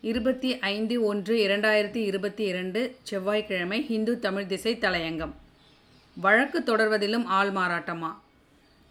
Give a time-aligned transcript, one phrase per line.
[0.00, 5.32] இருபத்தி ஐந்து ஒன்று இரண்டாயிரத்தி இருபத்தி இரண்டு செவ்வாய்க்கிழமை ஹிந்து தமிழ் திசை தலையங்கம்.
[6.16, 8.10] வழக்கு தொடர்வதிலும் ஆள் மாறாட்டமா?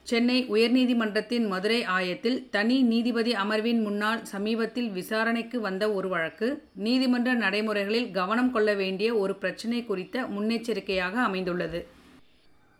[0.03, 8.11] சென்னை உயர்நீதிமன்றத்தின் மதுரை ஆயத்தில் தனி நீதிபதி அமர்வின் முன்னால் சமீபத்தில் விசாரணைக்கு வந்த ஒரு வழக்கு நீதிமன்ற நடைமுறைகளில்
[8.11, 11.87] கவனம் கொள்ள வேண்டிய ஒரு பிரச்சினை குறித்த முன்னெச்சரிக்கையாக அமைந்துள்ளது.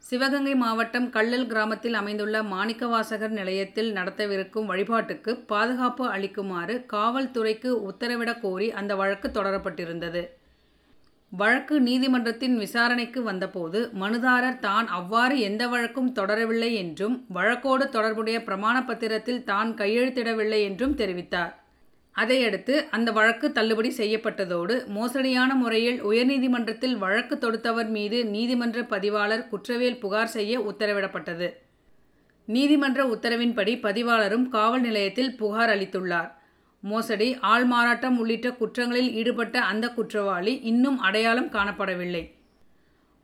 [0.10, 8.96] சிவகங்கை மாவட்டம் கள்ளல் கிராமத்தில் அமைந்துள்ள மாணிக்கவாசகர் நிலையத்தில் நடத்தவிருக்கும் வழிபாட்டுக்கு பாதுகாப்பு அளிக்குமாறு காவல்துறைக்கு உத்தரவிடக் கோரி அந்த
[8.96, 10.22] வழக்கு தொடரப்பட்டிருந்தது.
[11.32, 19.44] வழக்கு நீதிமன்றத்தின் விசாரணைக்கு வந்தபோது மனுதாரர் தான் அவ்வாறு எந்த வழக்கும் தொடரவில்லை என்றும் வழக்கோடு தொடர்புடைய பிரமாண பத்திரத்தில்
[19.44, 21.54] தான் கையெழுத்திடவில்லை என்றும் தெரிவித்தார்.
[22.18, 30.28] அதையடுத்து அந்த வழக்கு தள்ளுபடி செய்யப்பட்டதோடு மோசடியான முறையில் உயர்நீதிமன்றத்தில் வழக்கு தொடுத்தவர் மீது நீதிமன்ற பதிவாளர் குற்றவியல் புகார்
[30.28, 31.50] செய்ய உத்தரவிடப்பட்டது.
[32.46, 36.32] நீதிமன்ற உத்தரவின்படி பதிவாளரும் காவல் நிலையத்தில் புகார் அளித்துள்ளார்.
[36.84, 42.24] மோசடி ஆள் மாறாட்டம் உள்ளிட்ட குற்றங்களில் ஈடுபட்ட அந்த குற்றவாளி இன்னும் அடையாளம் காணப்படவில்லை.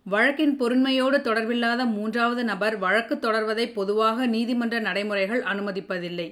[0.06, 6.28] வழக்கின் பொருண்மையோடு தொடர்பில்லாத மூன்றாவது நபர் வழக்கு தொடர்வதை பொதுவாக நீதிமன்ற நடைமுறைகள் அனுமதிப்பதில்லை.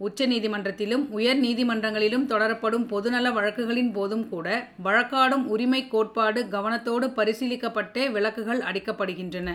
[0.00, 4.46] உச்ச நீதிமன்றத்திலும் உயர் நீதிமன்றங்களிலும் தொடரப்படும் பொதுநல வழக்குகளின் போதும் கூட
[4.84, 9.50] வழக்காடும் உரிமை கோட்பாடு கவனத்தோடு பரிசீலிக்கப்பட்டே விளக்குகள் அடிக்கப்படுகின்றன.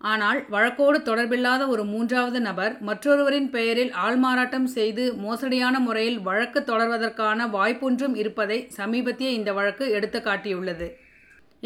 [0.00, 8.14] ஆனால் வழக்கோடு தொடர்பில்லாத ஒரு மூன்றாவது நபர் மற்றொருவரின் பெயரில் ஆள்மாறாட்டம் செய்து மோசடியான முறையில் வழக்கு தொடர்வதற்கான வாய்ப்பொன்றும்
[8.14, 10.88] இருப்பதை சமீபத்திய இந்த வழக்கு எடுத்து காட்டியுள்ளது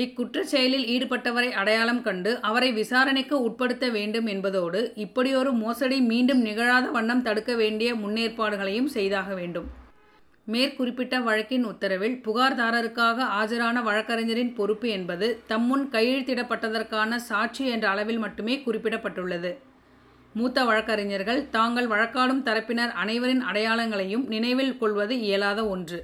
[0.03, 7.23] இக்குற்றச் செயலில் ஈடுபட்டவரை அடையாளம் கண்டு அவரை விசாரணைக்கு உட்படுத்த வேண்டும் என்பதோடு இப்படியொரு மோசடி மீண்டும் நிகழாத வண்ணம்
[7.23, 9.69] தடுக்க வேண்டிய முன்னேற்பாடுகளையும் செய்தாக வேண்டும்.
[10.45, 19.51] மேற்குறிப்பிட்ட வழக்கின் உத்தரவில் புகார்தாரருக்காக ஆஜரான வழக்கறிஞரின் பொறுப்பு என்பது தம்முன் கையெழுத்திடப்பட்டதற்கான சாட்சி என்ற அளவில் மட்டுமே குறிப்பிடப்பட்டுள்ளது.
[20.35, 26.01] மூத்த வழக்கறிஞர்கள் தாங்கள் வழக்காடும் தரப்பினர் அனைவரின் அடையாளங்களையும் நினைவில் கொள்வது இயலாத ஒன்று.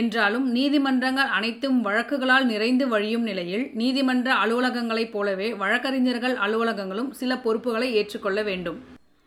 [0.00, 8.42] என்றாலும் நீதிமன்றங்கள் அனைத்தும் வழக்குகளால் நிறைந்து வழியும் நிலையில் நீதிமன்ற அலுவலகங்களைப் போலவே வழக்கறிஞர்கள் அலுவலகங்களும் சில பொறுப்புகளை ஏற்றுக்கொள்ள
[8.42, 8.78] வேண்டும்.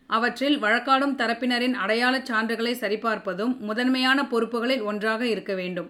[0.09, 5.90] அவற்றில் வழக்காடும் தரப்பினரின் அடையாளச் சான்றுகளை சரிபார்ப்பதும் முதன்மையான பொறுப்புகளில் ஒன்றாக இருக்க வேண்டும்.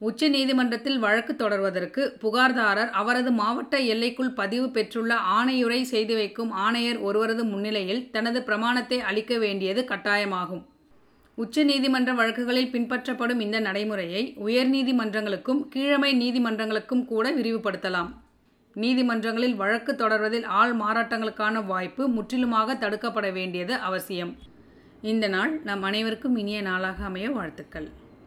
[0.00, 7.44] உச்ச நீதிமன்றத்தில் வழக்கு தொடர்வதற்கு புகார்தாரர் அவரது மாவட்ட எல்லைக்குள் பதிவு பெற்றுள்ள ஆணையுரை செய்து வைக்கும் ஆணையர் ஒருவரது
[7.44, 10.64] முன்னிலையில் தனது பிரமாணத்தை அளிக்க வேண்டியது கட்டாயமாகும்.
[11.42, 18.10] உச்ச நீதிமன்ற வழக்குகளில் பின்பற்றப்படும் இந்த நடைமுறையை உயர் நீதிமன்றங்களுக்கும் கீழமை நீதிமன்றங்களுக்கும் கூட விரிவுபடுத்தலாம்.
[18.74, 24.32] நீதிமன்றங்களில் வழக்கு தொடர்வதில் ஆள் மாறாட்டங்களுக்கான வாய்ப்பு முற்றிலுமாக தடுக்கப்பட வேண்டியது அவசியம்.
[25.02, 27.88] இந்த நாள் நம் அனைவருக்கும் இனிய நாளாக அமைய வாழ்த்துக்கள்.